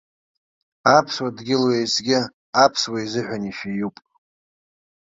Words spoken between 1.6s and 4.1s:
уеизгьы аԥсуа изыҳәан ишәиуп.